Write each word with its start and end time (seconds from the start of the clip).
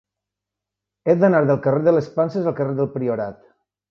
He 1.11 1.15
d'anar 1.23 1.41
del 1.49 1.59
carrer 1.67 1.83
de 1.87 1.95
les 1.95 2.09
Panses 2.17 2.51
al 2.53 2.57
carrer 2.61 2.75
del 2.79 2.93
Priorat. 2.97 3.39